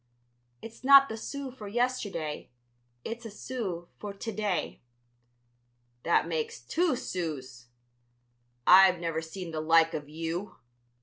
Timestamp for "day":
4.31-4.81